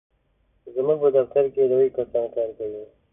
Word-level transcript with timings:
زموږ 0.75 0.97
په 1.03 1.09
دفتر 1.17 1.43
کې 1.53 1.63
درې 1.71 1.87
کسان 1.97 2.25
کار 2.35 2.49
کوي. 2.57 2.83